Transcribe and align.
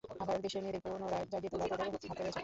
আবার 0.21 0.37
দেশের 0.43 0.61
মেয়েদের 0.63 0.81
পুনরায় 0.85 1.25
জাগিয়ে 1.31 1.51
তোলাও 1.51 1.67
তোদের 1.71 1.85
হাতে 2.03 2.21
রয়েছে। 2.21 2.39